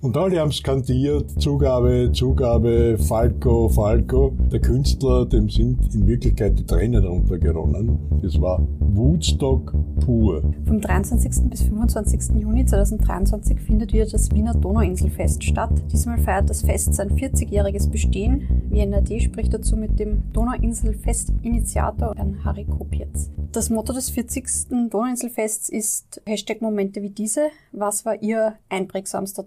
[0.00, 4.32] Und alle haben skandiert, Zugabe, Zugabe, Falco, Falco.
[4.52, 7.98] Der Künstler, dem sind in Wirklichkeit die Tränen runtergeronnen.
[8.22, 10.42] Das war Woodstock pur.
[10.66, 11.50] Vom 23.
[11.50, 12.40] bis 25.
[12.40, 15.72] Juni 2023 findet wieder das Wiener Donauinselfest statt.
[15.92, 18.42] Diesmal feiert das Fest sein 40-jähriges Bestehen.
[18.70, 23.30] WNRD spricht dazu mit dem Donauinselfest-Initiator Harry Kopietz.
[23.52, 24.68] Das Motto des 40.
[24.90, 27.48] Donauinselfests ist Hashtag Momente wie diese.
[27.72, 29.42] Was war Ihr einprägsamster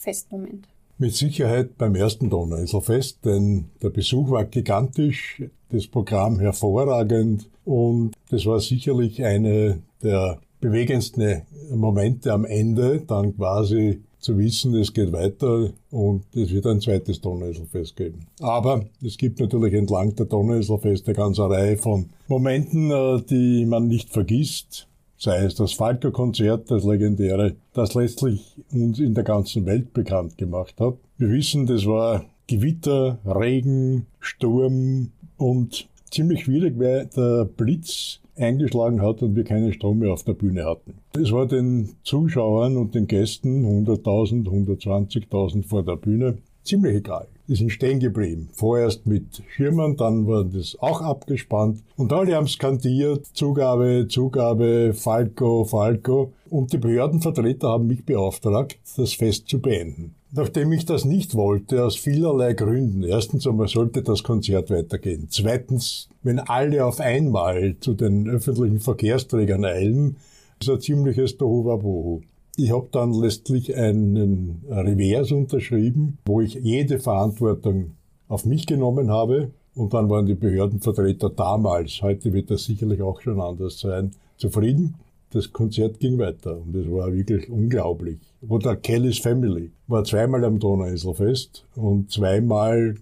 [0.00, 0.66] Donauinselfestmoment?
[0.98, 8.44] Mit Sicherheit beim ersten Donauinselfest, denn der Besuch war gigantisch, das Programm hervorragend und das
[8.44, 15.70] war sicherlich eine der bewegendsten Momente am Ende, dann quasi zu wissen, es geht weiter
[15.90, 18.26] und es wird ein zweites Donauinselfest geben.
[18.40, 23.88] Aber es gibt natürlich entlang der Donauinselfeste eine ganze Reihe von Momenten, äh, die man
[23.88, 24.86] nicht vergisst
[25.20, 30.74] sei es das Falco-Konzert, das legendäre, das letztlich uns in der ganzen Welt bekannt gemacht
[30.80, 30.94] hat.
[31.18, 39.22] Wir wissen, das war Gewitter, Regen, Sturm und ziemlich schwierig, weil der Blitz eingeschlagen hat
[39.22, 40.94] und wir keinen Strom mehr auf der Bühne hatten.
[41.12, 46.38] Es war den Zuschauern und den Gästen, 100.000, 120.000 vor der Bühne,
[46.70, 47.26] ziemlich egal.
[47.48, 48.48] Die sind stehen geblieben.
[48.52, 51.82] Vorerst mit Schirmern, dann wurde das auch abgespannt.
[51.96, 56.32] Und alle haben skandiert, Zugabe, Zugabe, Falco, Falco.
[56.48, 60.14] Und die Behördenvertreter haben mich beauftragt, das Fest zu beenden.
[60.32, 63.02] Nachdem ich das nicht wollte, aus vielerlei Gründen.
[63.02, 65.26] Erstens einmal sollte das Konzert weitergehen.
[65.28, 70.18] Zweitens, wenn alle auf einmal zu den öffentlichen Verkehrsträgern eilen,
[70.60, 72.20] ist ein ziemliches Tohuwabohu.
[72.56, 77.92] Ich habe dann letztlich einen Revers unterschrieben, wo ich jede Verantwortung
[78.28, 79.50] auf mich genommen habe.
[79.74, 84.96] Und dann waren die Behördenvertreter damals, heute wird das sicherlich auch schon anders sein, zufrieden.
[85.30, 88.18] Das Konzert ging weiter und es war wirklich unglaublich.
[88.48, 92.96] Oder Kelly's Family war zweimal am Donauinselfest und zweimal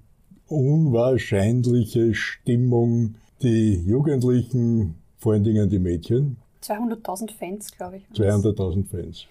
[0.46, 3.14] unwahrscheinliche Stimmung.
[3.42, 6.36] Die Jugendlichen, vor allen Dingen die Mädchen.
[6.62, 8.02] 200.000 Fans, glaube ich.
[8.14, 9.26] 200.000 Fans.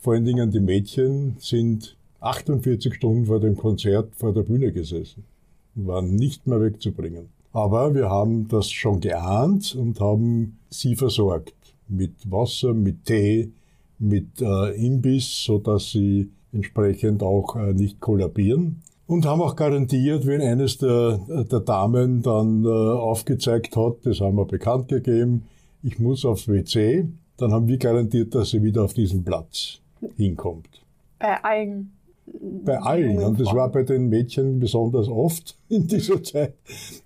[0.00, 5.24] Vor allen Dingen die Mädchen sind 48 Stunden vor dem Konzert vor der Bühne gesessen
[5.76, 7.28] und waren nicht mehr wegzubringen.
[7.52, 11.54] Aber wir haben das schon geahnt und haben sie versorgt
[11.86, 13.50] mit Wasser, mit Tee,
[13.98, 18.80] mit äh, Imbiss, so dass sie entsprechend auch äh, nicht kollabieren.
[19.06, 24.36] Und haben auch garantiert, wenn eines der, der Damen dann äh, aufgezeigt hat, das haben
[24.36, 25.42] wir bekannt gegeben,
[25.82, 27.06] ich muss aufs WC,
[27.36, 29.80] dann haben wir garantiert, dass sie wieder auf diesen Platz
[30.16, 30.82] hinkommt.
[31.18, 31.92] Bei allen.
[32.64, 33.18] Bei allen.
[33.18, 36.54] Und das war bei den Mädchen besonders oft in dieser Zeit.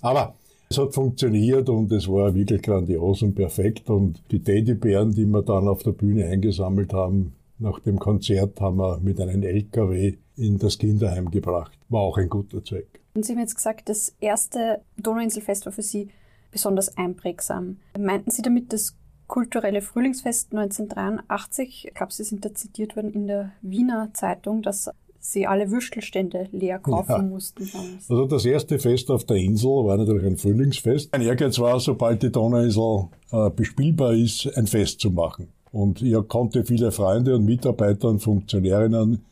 [0.01, 0.35] Aber
[0.69, 3.91] es hat funktioniert und es war wirklich grandios und perfekt.
[3.91, 8.79] Und die Teddybären, die wir dann auf der Bühne eingesammelt haben, nach dem Konzert haben
[8.79, 11.79] wir mit einem LKW in das Kinderheim gebracht.
[11.89, 13.01] War auch ein guter Zweck.
[13.15, 16.09] Und Sie haben jetzt gesagt, das erste Donauinselfest war für Sie
[16.51, 17.79] besonders einprägsam.
[17.99, 18.97] Meinten Sie damit das
[19.27, 21.87] kulturelle Frühlingsfest 1983.
[21.89, 24.91] Ich glaube, Sie sind da zitiert worden in der Wiener Zeitung, dass
[25.25, 27.23] sie alle Würstelstände leer kaufen ja.
[27.23, 27.69] mussten.
[27.73, 28.11] Damals.
[28.11, 31.15] Also das erste Fest auf der Insel war natürlich ein Frühlingsfest.
[31.15, 35.49] Ein Ehrgeiz war, sobald die Donauinsel äh, bespielbar ist, ein Fest zu machen.
[35.73, 39.25] Und ich konnte viele Freunde und Mitarbeiter und Funktionärinnen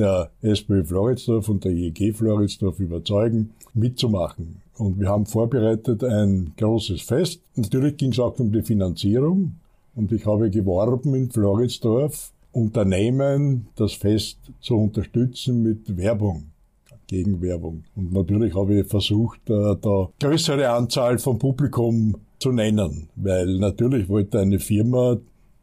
[0.00, 4.62] der SPÖ Floridsdorf und der IEG Floridsdorf überzeugen, mitzumachen.
[4.76, 7.40] Und wir haben vorbereitet ein großes Fest.
[7.54, 9.56] Natürlich ging es auch um die Finanzierung.
[9.94, 16.44] Und ich habe geworben in Floridsdorf, Unternehmen das Fest zu unterstützen mit Werbung.
[17.06, 17.84] Gegenwerbung.
[17.96, 24.08] Und natürlich habe ich versucht, äh, da größere Anzahl von Publikum zu nennen, weil natürlich
[24.08, 25.18] wollte eine Firma,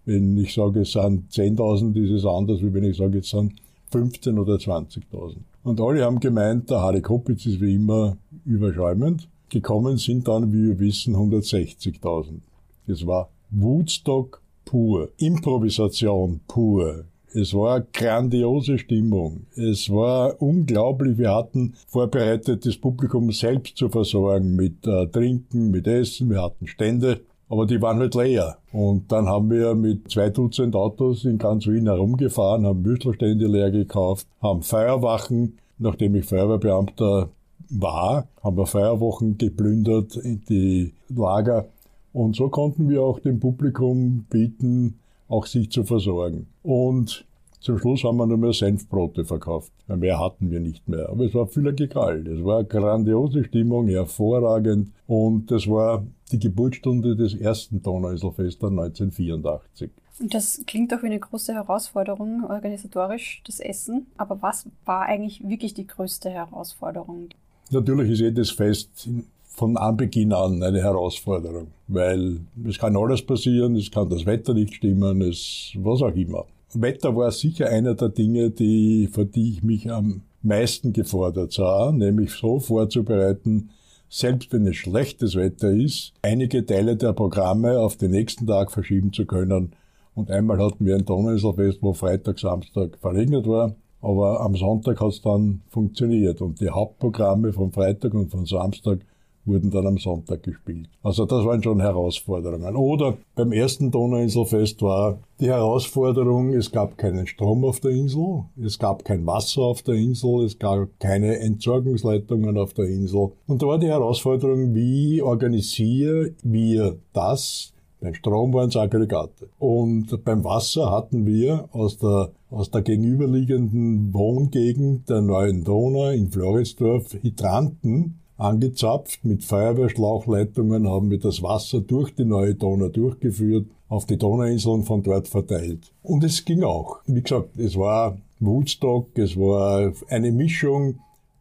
[0.05, 3.53] wenn ich sage, es sind 10.000, ist es anders, wie wenn ich sage, es sind
[3.91, 5.37] 15 oder 20.000.
[5.63, 9.27] Und alle haben gemeint, der Harry Kopitz ist wie immer überschäumend.
[9.49, 12.39] Gekommen sind dann, wie wir wissen, 160.000.
[12.87, 17.05] Das war Woodstock pur, Improvisation pur.
[17.33, 19.45] Es war grandiose Stimmung.
[19.55, 21.17] Es war unglaublich.
[21.17, 26.29] Wir hatten vorbereitet, das Publikum selbst zu versorgen mit äh, Trinken, mit Essen.
[26.29, 27.21] Wir hatten Stände.
[27.49, 28.57] Aber die waren halt leer.
[28.73, 33.71] Und dann haben wir mit zwei Dutzend Autos in ganz Wien herumgefahren, haben Würstelstände leer
[33.71, 37.29] gekauft, haben Feuerwachen, nachdem ich Feuerwehrbeamter
[37.69, 41.65] war, haben wir Feuerwochen geplündert in die Lager.
[42.13, 44.99] Und so konnten wir auch dem Publikum bieten,
[45.29, 46.47] auch sich zu versorgen.
[46.63, 47.26] Und
[47.59, 49.71] zum Schluss haben wir nur mehr Senfbrote verkauft.
[49.87, 51.09] Mehr hatten wir nicht mehr.
[51.09, 52.25] Aber es war völlig egal.
[52.27, 54.91] Es war eine grandiose Stimmung, hervorragend.
[55.07, 59.89] Und das war die Geburtsstunde des ersten Donauinselfestes 1984.
[60.19, 64.07] Und das klingt doch wie eine große Herausforderung, organisatorisch, das Essen.
[64.17, 67.29] Aber was war eigentlich wirklich die größte Herausforderung?
[67.71, 69.09] Natürlich ist jedes Fest
[69.47, 74.75] von Anbeginn an eine Herausforderung, weil es kann alles passieren, es kann das Wetter nicht
[74.75, 76.45] stimmen, es was auch immer.
[76.81, 81.91] Wetter war sicher einer der Dinge, die, für die ich mich am meisten gefordert sah,
[81.91, 83.69] nämlich so vorzubereiten,
[84.09, 89.11] selbst wenn es schlechtes Wetter ist, einige Teile der Programme auf den nächsten Tag verschieben
[89.11, 89.73] zu können.
[90.15, 93.75] Und einmal hatten wir ein Donauinselfest, wo Freitag, Samstag verregnet war.
[94.01, 96.41] Aber am Sonntag hat es dann funktioniert.
[96.41, 98.99] Und die Hauptprogramme von Freitag und von Samstag
[99.47, 100.89] wurden dann am Sonntag gespielt.
[101.01, 102.75] Also das waren schon Herausforderungen.
[102.75, 108.77] Oder beim ersten Donauinselfest war die Herausforderung, es gab keinen Strom auf der Insel, es
[108.77, 113.31] gab kein Wasser auf der Insel, es gab keine Entsorgungsleitungen auf der Insel.
[113.47, 119.49] Und da war die Herausforderung, wie organisieren wir das, beim Strom waren es Aggregate.
[119.57, 126.29] Und beim Wasser hatten wir aus der, aus der gegenüberliegenden Wohngegend der Neuen Donau in
[126.29, 129.23] Floridsdorf Hydranten, angezapft.
[129.23, 134.83] Mit Feuerwehrschlauchleitungen haben wir das Wasser durch die neue Donau durchgeführt, auf die Donauinsel und
[134.83, 135.91] von dort verteilt.
[136.03, 136.99] Und es ging auch.
[137.05, 140.99] Wie gesagt, es war Woodstock, es war eine Mischung,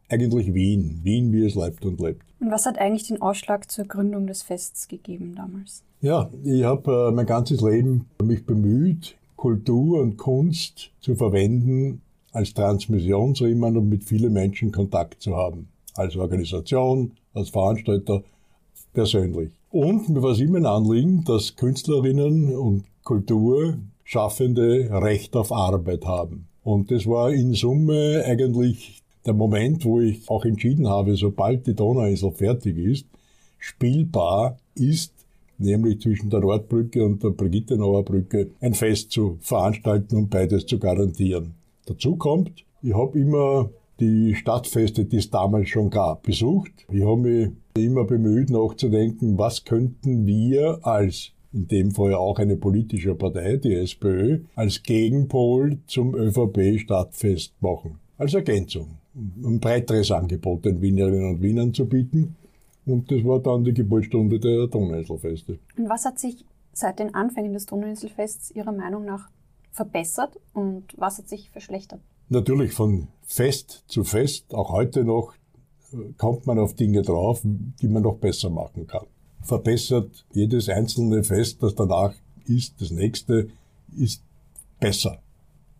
[0.09, 1.01] eigentlich Wien.
[1.03, 2.23] Wien, wie es lebt und lebt.
[2.39, 5.83] Und was hat eigentlich den Ausschlag zur Gründung des Fests gegeben damals?
[6.01, 12.01] Ja, ich habe äh, mein ganzes Leben mich bemüht, Kultur und Kunst zu verwenden
[12.31, 15.67] als Transmissionsriemen und mit vielen Menschen Kontakt zu haben
[15.97, 18.23] als Organisation, als Veranstalter,
[18.93, 19.51] persönlich.
[19.69, 26.47] Und mir war es immer ein Anliegen, dass Künstlerinnen und Kulturschaffende Recht auf Arbeit haben.
[26.63, 31.73] Und das war in Summe eigentlich der Moment, wo ich auch entschieden habe, sobald die
[31.73, 33.05] Donauinsel fertig ist,
[33.59, 35.13] spielbar ist,
[35.57, 40.79] nämlich zwischen der Nordbrücke und der Brigittenauer Brücke, ein Fest zu veranstalten und beides zu
[40.79, 41.55] garantieren.
[41.85, 46.71] Dazu kommt, ich habe immer die Stadtfeste, die es damals schon gab, besucht.
[46.91, 52.57] Ich habe mich immer bemüht, nachzudenken, was könnten wir als in dem Fall auch eine
[52.57, 57.99] politische Partei, die SPÖ, als Gegenpol zum ÖVP-Stadtfest machen.
[58.17, 58.97] Als Ergänzung.
[59.15, 62.35] Ein breiteres Angebot den Wienerinnen und Wienern zu bieten.
[62.85, 65.59] Und das war dann die Geburtsstunde der Donauinselfeste.
[65.77, 69.29] Und was hat sich seit den Anfängen des Donauinselfests Ihrer Meinung nach
[69.71, 71.99] verbessert und was hat sich verschlechtert?
[72.29, 75.33] Natürlich von Fest zu Fest, auch heute noch,
[76.17, 79.05] kommt man auf Dinge drauf, die man noch besser machen kann.
[79.41, 82.15] Verbessert jedes einzelne Fest, das danach
[82.45, 83.49] ist, das nächste,
[83.95, 84.23] ist
[84.79, 85.19] besser,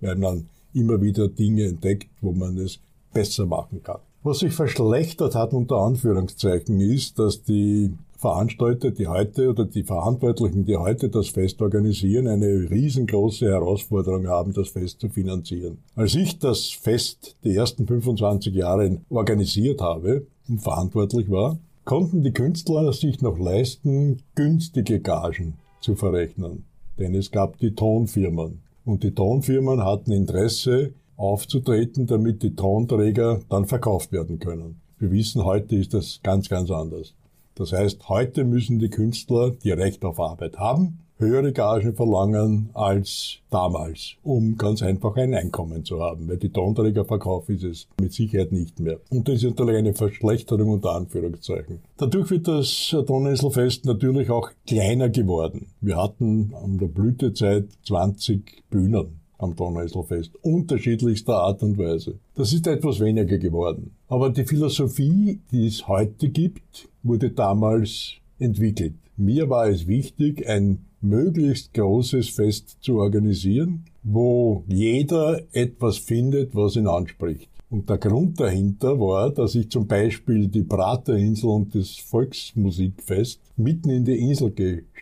[0.02, 2.80] weil man immer wieder Dinge entdeckt, wo man es
[3.14, 4.02] besser machen kann.
[4.24, 10.66] Was sich verschlechtert hat unter Anführungszeichen ist, dass die Veranstalter, die heute oder die Verantwortlichen,
[10.66, 15.78] die heute das Fest organisieren, eine riesengroße Herausforderung haben, das Fest zu finanzieren.
[15.96, 22.34] Als ich das Fest die ersten 25 Jahre organisiert habe und verantwortlich war, konnten die
[22.34, 26.66] Künstler sich noch leisten, günstige Gagen zu verrechnen.
[26.98, 28.62] Denn es gab die Tonfirmen.
[28.84, 34.80] Und die Tonfirmen hatten Interesse, aufzutreten, damit die Tonträger dann verkauft werden können.
[35.00, 37.14] Wir wissen, heute ist das ganz, ganz anders.
[37.56, 43.40] Das heißt, heute müssen die Künstler, die Recht auf Arbeit haben, höhere Gagen verlangen als
[43.50, 46.28] damals, um ganz einfach ein Einkommen zu haben.
[46.28, 49.00] Weil die Tonträgerverkauf ist es mit Sicherheit nicht mehr.
[49.10, 51.80] Und das ist natürlich eine Verschlechterung unter Anführungszeichen.
[51.98, 55.68] Dadurch wird das Donauinselfest natürlich auch kleiner geworden.
[55.82, 62.20] Wir hatten an der Blütezeit 20 Bühnen am Donauinselfest, unterschiedlichster Art und Weise.
[62.36, 63.92] Das ist etwas weniger geworden.
[64.08, 68.96] Aber die Philosophie, die es heute gibt, wurde damals entwickelt.
[69.16, 76.76] Mir war es wichtig, ein möglichst großes Fest zu organisieren, wo jeder etwas findet, was
[76.76, 77.50] ihn anspricht.
[77.70, 83.90] Und der Grund dahinter war, dass ich zum Beispiel die Praterinsel und das Volksmusikfest mitten
[83.90, 84.52] in die Insel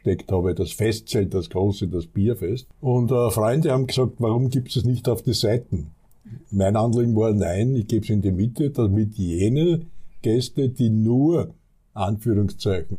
[0.05, 2.67] gesteckt habe, das Festzelt, das große, das Bierfest.
[2.79, 5.91] Und äh, Freunde haben gesagt, warum gibt es nicht auf die Seiten?
[6.51, 9.81] Mein Anliegen war, nein, ich gebe es in die Mitte, damit jene
[10.21, 11.53] Gäste, die nur,
[11.93, 12.97] Anführungszeichen,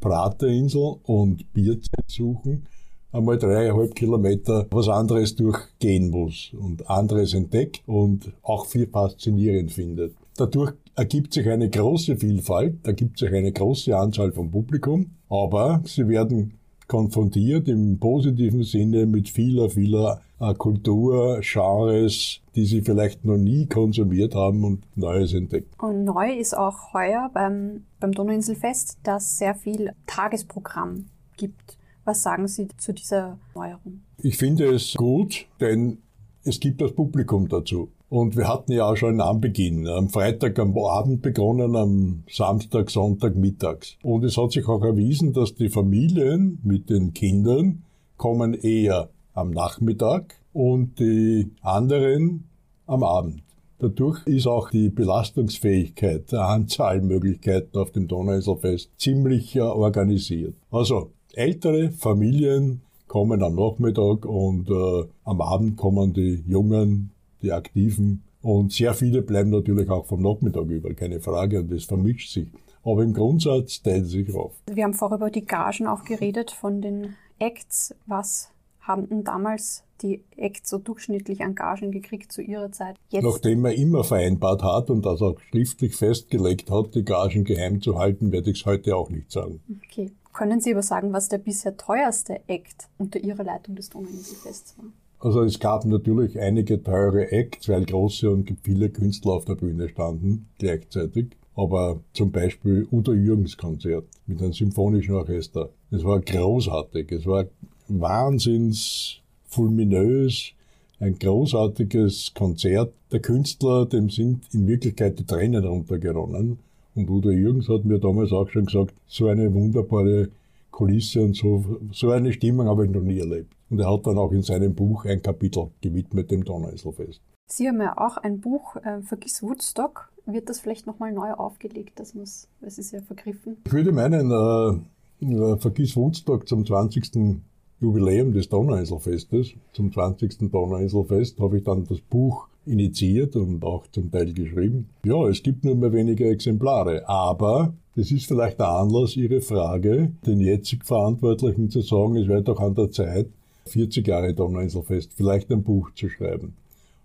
[0.00, 2.66] Praterinsel und Bierzelt suchen,
[3.12, 10.14] einmal dreieinhalb Kilometer was anderes durchgehen muss und anderes entdeckt und auch viel faszinierend findet.
[10.36, 16.08] Dadurch ergibt sich eine große Vielfalt, ergibt sich eine große Anzahl von Publikum, aber sie
[16.08, 23.38] werden konfrontiert im positiven Sinne mit vieler, vieler äh, Kultur, Genres, die sie vielleicht noch
[23.38, 25.74] nie konsumiert haben und Neues entdeckt.
[25.80, 32.46] Und neu ist auch heuer beim, beim Donauinselfest, dass sehr viel Tagesprogramm gibt Was sagen
[32.48, 34.02] Sie zu dieser Neuerung?
[34.18, 35.98] Ich finde es gut, denn
[36.44, 37.90] es gibt das Publikum dazu.
[38.14, 42.88] Und wir hatten ja auch schon am Beginn, am Freitag am Abend begonnen, am Samstag,
[42.88, 43.96] Sonntag mittags.
[44.04, 47.82] Und es hat sich auch erwiesen, dass die Familien mit den Kindern
[48.16, 52.44] kommen eher am Nachmittag und die anderen
[52.86, 53.42] am Abend.
[53.80, 60.54] Dadurch ist auch die Belastungsfähigkeit der Anzahlmöglichkeiten auf dem Donauinselfest ziemlich organisiert.
[60.70, 67.10] Also ältere Familien kommen am Nachmittag und äh, am Abend kommen die Jungen
[67.44, 68.24] die Aktiven.
[68.42, 72.48] Und sehr viele bleiben natürlich auch vom Nachmittag über, keine Frage, und das vermischt sich.
[72.82, 74.52] Aber im Grundsatz teilt sich auf.
[74.70, 77.94] Wir haben vorher über die Gagen auch geredet von den Acts.
[78.06, 82.96] Was haben denn damals die Acts so durchschnittlich an Gagen gekriegt zu ihrer Zeit?
[83.08, 83.24] Jetzt?
[83.24, 87.98] Nachdem man immer vereinbart hat und das auch schriftlich festgelegt hat, die Gagen geheim zu
[87.98, 89.62] halten, werde ich es heute auch nicht sagen.
[89.86, 90.10] Okay.
[90.34, 94.86] Können Sie aber sagen, was der bisher teuerste Act unter Ihrer Leitung des Donauinselfests war?
[95.24, 99.88] Also es gab natürlich einige teure Acts, weil große und viele Künstler auf der Bühne
[99.88, 101.28] standen gleichzeitig.
[101.56, 105.70] Aber zum Beispiel Udo Jürgens Konzert mit einem symphonischen Orchester.
[105.90, 107.10] Es war großartig.
[107.10, 107.46] Es war
[107.88, 110.52] wahnsinns fulminös.
[111.00, 112.92] Ein großartiges Konzert.
[113.10, 116.58] Der Künstler, dem sind in Wirklichkeit die Tränen runtergeronnen.
[116.96, 120.28] Und Udo Jürgens hat mir damals auch schon gesagt, so eine wunderbare
[120.70, 123.54] Kulisse und so, so eine Stimmung habe ich noch nie erlebt.
[123.74, 127.20] Und er hat dann auch in seinem Buch ein Kapitel gewidmet dem Donauinselfest.
[127.48, 130.12] Sie haben ja auch ein Buch, äh, Vergiss Woodstock.
[130.26, 131.98] Wird das vielleicht nochmal neu aufgelegt?
[131.98, 133.56] Das muss, es ist ja vergriffen.
[133.66, 137.40] Ich würde meinen, äh, äh Vergiss Woodstock zum 20.
[137.80, 140.52] Jubiläum des Donauinselfestes, zum 20.
[140.52, 144.88] Donauinselfest, habe ich dann das Buch initiiert und auch zum Teil geschrieben.
[145.04, 150.12] Ja, es gibt nur mehr wenige Exemplare, aber das ist vielleicht der Anlass, Ihre Frage,
[150.24, 153.26] den jetzig Verantwortlichen zu sagen, es wäre doch an der Zeit,
[153.66, 156.54] 40 Jahre Donauinselfest, vielleicht ein Buch zu schreiben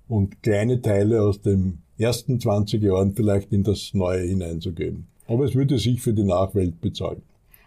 [0.07, 5.07] und kleine Teile aus den ersten 20 Jahren vielleicht in das Neue hineinzugeben.
[5.27, 7.21] Aber es würde sich für die Nachwelt bezahlen.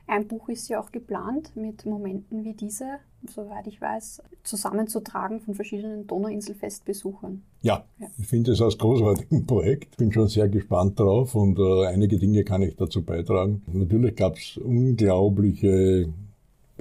[0.09, 5.55] Ein Buch ist ja auch geplant mit Momenten wie diese, soweit ich weiß, zusammenzutragen von
[5.55, 7.43] verschiedenen Donauinselfestbesuchern.
[7.63, 8.09] Ja, ja.
[8.19, 9.97] ich finde es als großartigen Projekt.
[9.97, 13.63] Bin schon sehr gespannt darauf und äh, einige Dinge kann ich dazu beitragen.
[13.73, 16.09] Natürlich gab es unglaubliche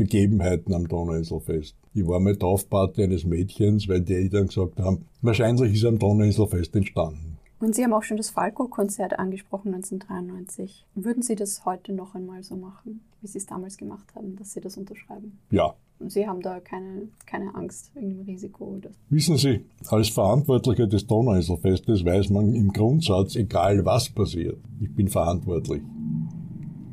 [0.01, 1.75] Begebenheiten am Donauinselfest.
[1.93, 6.75] Ich war mal Taufpate eines Mädchens, weil die Eltern gesagt haben, wahrscheinlich ist am Donauinselfest
[6.75, 7.37] entstanden.
[7.59, 10.87] Und Sie haben auch schon das Falco-Konzert angesprochen 1993.
[10.95, 14.53] Würden Sie das heute noch einmal so machen, wie Sie es damals gemacht haben, dass
[14.53, 15.37] Sie das unterschreiben?
[15.51, 15.75] Ja.
[15.99, 18.77] Und Sie haben da keine, keine Angst, irgendein Risiko?
[18.77, 18.89] Oder?
[19.09, 25.07] Wissen Sie, als Verantwortlicher des Donauinselfestes weiß man im Grundsatz, egal was passiert, ich bin
[25.07, 25.83] verantwortlich.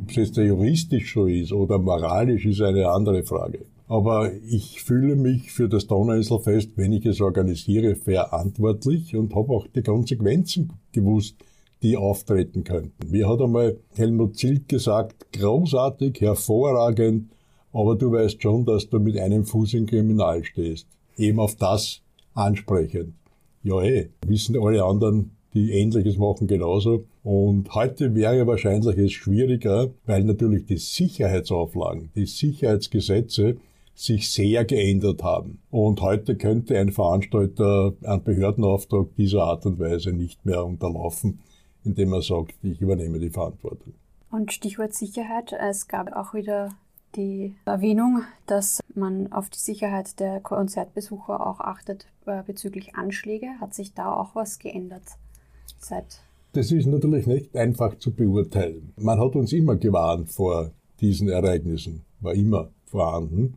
[0.09, 3.67] Ob es jetzt juristisch so ist oder moralisch, ist eine andere Frage.
[3.89, 9.67] Aber ich fühle mich für das Donauinselfest, wenn ich es organisiere, verantwortlich und habe auch
[9.67, 11.37] die Konsequenzen gewusst,
[11.83, 13.11] die auftreten könnten.
[13.11, 17.31] Mir hat einmal Helmut Zilt gesagt, großartig, hervorragend,
[17.75, 20.87] aber du weißt schon, dass du mit einem Fuß im Kriminal stehst.
[21.19, 22.01] Eben auf das
[22.33, 23.13] ansprechend.
[23.63, 27.05] Ja, eh, wissen alle anderen, die Ähnliches machen genauso.
[27.29, 33.59] Und heute wäre wahrscheinlich es schwieriger, weil natürlich die Sicherheitsauflagen, die Sicherheitsgesetze
[33.95, 35.61] sich sehr geändert haben.
[35.71, 41.41] Und heute könnte ein Veranstalter einen Behördenauftrag dieser Art und Weise nicht mehr unterlaufen,
[41.85, 43.93] indem er sagt, ich übernehme die Verantwortung.
[44.31, 45.53] Und Stichwort Sicherheit.
[45.53, 46.71] Es gab auch wieder
[47.15, 53.49] die Erwähnung, dass man auf die Sicherheit der Konzertbesucher auch achtet äh, bezüglich Anschläge.
[53.61, 55.05] Hat sich da auch was geändert
[55.79, 56.23] seit?
[56.53, 58.93] Das ist natürlich nicht einfach zu beurteilen.
[58.97, 63.55] Man hat uns immer gewarnt vor diesen Ereignissen, war immer vorhanden.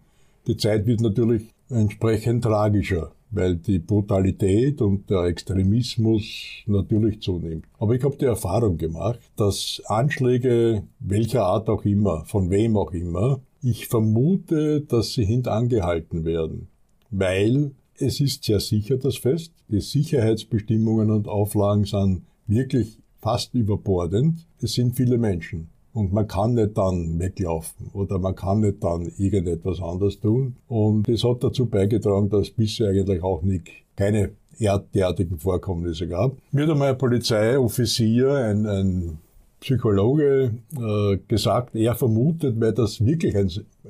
[0.47, 6.23] Die Zeit wird natürlich entsprechend tragischer, weil die Brutalität und der Extremismus
[6.65, 7.65] natürlich zunimmt.
[7.79, 12.91] Aber ich habe die Erfahrung gemacht, dass Anschläge welcher Art auch immer, von wem auch
[12.91, 16.67] immer, ich vermute, dass sie hintangehalten werden,
[17.09, 19.53] weil es ist sehr sicher das Fest.
[19.69, 24.45] Die Sicherheitsbestimmungen und Auflagen sind wirklich fast überbordend.
[24.61, 25.69] Es sind viele Menschen.
[25.93, 30.55] Und man kann nicht dann weglaufen oder man kann nicht dann irgendetwas anderes tun.
[30.69, 36.37] Und das hat dazu beigetragen, dass bisher eigentlich auch nicht keine derartigen Vorkommnisse gab.
[36.51, 39.17] Mir hat einmal ein Polizeioffizier, ein, ein
[39.61, 43.49] Psychologe, äh, gesagt, er vermutet, weil das wirklich ein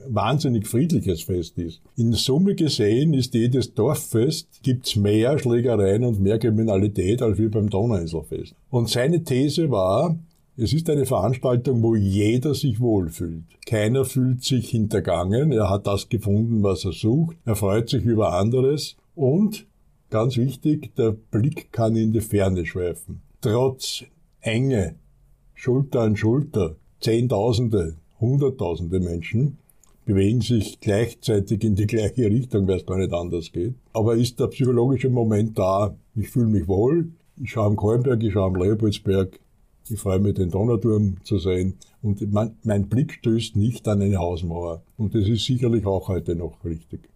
[0.10, 1.82] wahnsinnig friedliches Fest ist.
[1.96, 7.70] In Summe gesehen ist jedes Dorffest, gibt's mehr Schlägereien und mehr Kriminalität als wie beim
[7.70, 8.54] Donauinselfest.
[8.70, 10.18] Und seine These war,
[10.58, 13.46] Es ist eine Veranstaltung, wo jeder sich wohlfühlt.
[13.66, 18.34] Keiner fühlt sich hintergangen, er hat das gefunden, was er sucht, er freut sich über
[18.34, 19.66] anderes und,
[20.10, 23.22] ganz wichtig, der Blick kann in die Ferne schweifen.
[23.40, 24.04] Trotz
[24.42, 24.96] Enge,
[25.64, 29.60] Schulter an Schulter, Zehntausende, Hunderttausende Menschen
[30.06, 33.76] bewegen sich gleichzeitig in die gleiche Richtung, weil es gar nicht anders geht.
[33.94, 38.34] Aber ist der psychologische Moment da, ich fühle mich wohl, ich schaue am Kolmberg, ich
[38.34, 39.40] schaue am Leopoldsberg,
[39.88, 41.78] ich freue mich, den Donauturm zu sehen.
[42.02, 44.82] Und mein, mein Blick stößt nicht an eine Hausmauer.
[44.98, 47.08] Und das ist sicherlich auch heute noch richtig.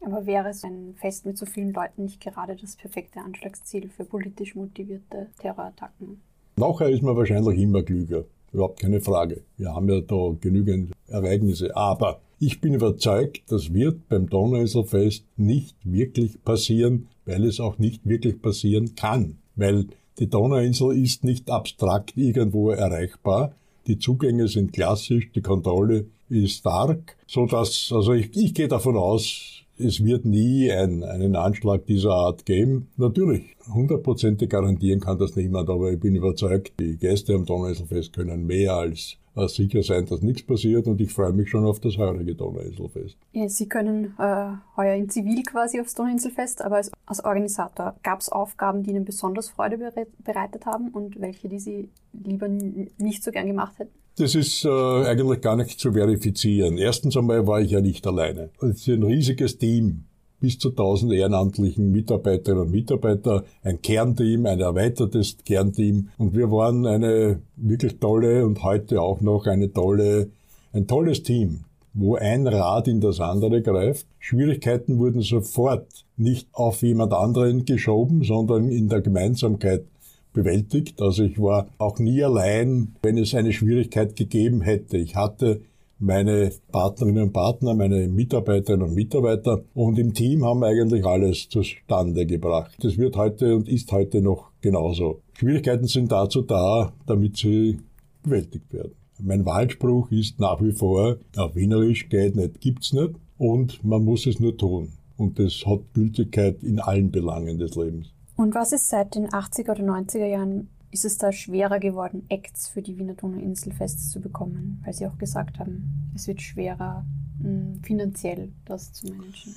[0.00, 4.06] Aber wäre es ein Fest mit so vielen Leuten nicht gerade das perfekte Anschlagsziel für
[4.06, 6.22] politisch motivierte Terrorattacken?
[6.60, 8.24] Nachher ist man wahrscheinlich immer klüger.
[8.52, 9.40] Überhaupt keine Frage.
[9.56, 11.74] Wir haben ja da genügend Ereignisse.
[11.74, 18.06] Aber ich bin überzeugt, das wird beim Donauinselfest nicht wirklich passieren, weil es auch nicht
[18.06, 19.38] wirklich passieren kann.
[19.56, 19.86] Weil
[20.18, 23.54] die Donauinsel ist nicht abstrakt irgendwo erreichbar.
[23.86, 29.59] Die Zugänge sind klassisch, die Kontrolle ist stark, so also ich, ich gehe davon aus,
[29.80, 32.88] es wird nie ein, einen Anschlag dieser Art geben.
[32.96, 38.46] Natürlich, hundertprozentig garantieren kann das niemand, aber ich bin überzeugt, die Gäste am Donauinselfest können
[38.46, 42.34] mehr als sicher sein, dass nichts passiert und ich freue mich schon auf das heurige
[42.34, 43.16] Donauinselfest.
[43.32, 48.20] Ja, Sie können äh, heuer in Zivil quasi aufs Donauinselfest, aber als, als Organisator gab
[48.20, 49.78] es Aufgaben, die Ihnen besonders Freude
[50.18, 53.99] bereitet haben und welche, die Sie lieber nicht so gern gemacht hätten?
[54.16, 56.78] Das ist äh, eigentlich gar nicht zu verifizieren.
[56.78, 58.50] Erstens einmal war ich ja nicht alleine.
[58.60, 60.04] Es ist ein riesiges Team
[60.40, 66.08] bis zu 1000 ehrenamtlichen Mitarbeiterinnen und Mitarbeiter, ein Kernteam, ein erweitertes Kernteam.
[66.18, 70.30] Und wir waren eine wirklich tolle und heute auch noch eine tolle,
[70.72, 71.60] ein tolles Team,
[71.92, 74.06] wo ein Rad in das andere greift.
[74.18, 75.86] Schwierigkeiten wurden sofort
[76.16, 79.84] nicht auf jemand anderen geschoben, sondern in der Gemeinsamkeit
[80.32, 81.00] bewältigt.
[81.02, 84.96] Also ich war auch nie allein, wenn es eine Schwierigkeit gegeben hätte.
[84.96, 85.60] Ich hatte
[86.00, 89.62] meine Partnerinnen und Partner, meine Mitarbeiterinnen und Mitarbeiter.
[89.74, 92.74] Und im Team haben eigentlich alles zustande gebracht.
[92.80, 95.20] Das wird heute und ist heute noch genauso.
[95.34, 97.78] Schwierigkeiten sind dazu da, damit sie
[98.22, 98.92] bewältigt werden.
[99.22, 103.12] Mein Wahlspruch ist nach wie vor, auf Wienerisch geht nicht, gibt's nicht.
[103.36, 104.92] Und man muss es nur tun.
[105.16, 108.12] Und das hat Gültigkeit in allen Belangen des Lebens.
[108.40, 112.68] Und was ist seit den 80er oder 90er Jahren ist es da schwerer geworden, Acts
[112.68, 117.04] für die Wiener Donauinselfests zu bekommen, weil Sie auch gesagt haben, es wird schwerer,
[117.42, 119.54] hm, finanziell das zu managen?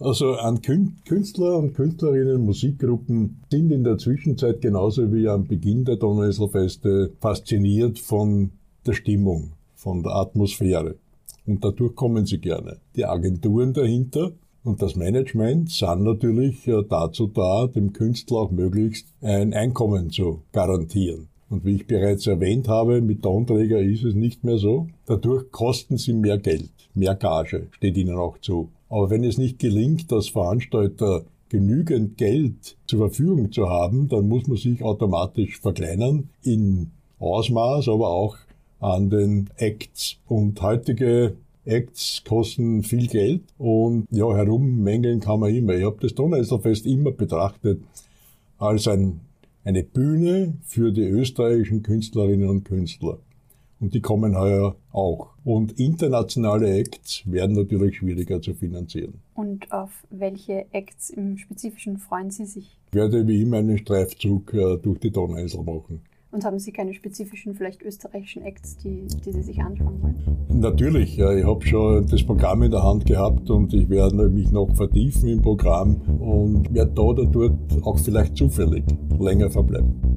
[0.00, 5.96] Also an Künstler und Künstlerinnen, Musikgruppen sind in der Zwischenzeit genauso wie am Beginn der
[5.96, 8.52] Donauinselfeste fasziniert von
[8.86, 10.96] der Stimmung, von der Atmosphäre.
[11.44, 12.78] Und dadurch kommen sie gerne.
[12.96, 14.32] Die Agenturen dahinter
[14.64, 20.42] und das Management sind natürlich äh, dazu da, dem Künstler auch möglichst ein Einkommen zu
[20.52, 21.28] garantieren.
[21.50, 24.88] Und wie ich bereits erwähnt habe, mit Tonträger ist es nicht mehr so.
[25.06, 28.70] Dadurch kosten sie mehr Geld, mehr Gage, steht ihnen auch zu.
[28.88, 34.46] Aber wenn es nicht gelingt, als Veranstalter genügend Geld zur Verfügung zu haben, dann muss
[34.46, 38.36] man sich automatisch verkleinern in Ausmaß, aber auch
[38.80, 40.16] an den Acts.
[40.26, 45.74] Und heutige Acts kosten viel Geld und ja, herummängeln kann man immer.
[45.74, 47.82] Ich habe das Donauinselfest immer betrachtet
[48.58, 49.20] als ein,
[49.64, 53.18] eine Bühne für die österreichischen Künstlerinnen und Künstler.
[53.82, 55.30] Und die kommen heuer auch.
[55.42, 59.14] Und internationale Acts werden natürlich schwieriger zu finanzieren.
[59.34, 62.78] Und auf welche Acts im Spezifischen freuen Sie sich?
[62.88, 66.00] Ich werde wie immer einen Streifzug äh, durch die Donauinsel machen.
[66.32, 70.16] Und haben Sie keine spezifischen, vielleicht österreichischen Acts, die, die Sie sich anschauen wollen?
[70.48, 74.50] Natürlich, ja, ich habe schon das Programm in der Hand gehabt und ich werde mich
[74.50, 78.82] noch vertiefen im Programm und werde da oder dort auch vielleicht zufällig
[79.20, 80.12] länger verbleiben.